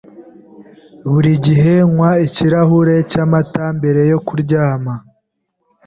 [1.09, 4.93] Buri gihe nywa ikirahuri cyamata mbere yo kuryama.